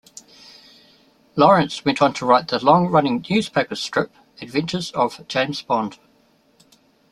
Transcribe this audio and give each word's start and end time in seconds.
Lawrence 1.35 1.85
went 1.85 2.01
on 2.01 2.11
to 2.11 2.25
write 2.25 2.47
the 2.47 2.65
long 2.65 2.87
running 2.89 3.23
newspaper 3.29 3.75
strip 3.75 4.11
adventures 4.41 4.89
of 4.93 5.27
James 5.27 5.61
Bond. 5.61 5.99